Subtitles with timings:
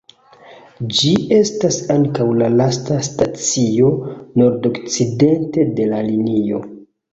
[1.01, 3.93] Ĝi estas ankaŭ la lasta stacio
[4.43, 6.67] nordokcidente de la linio.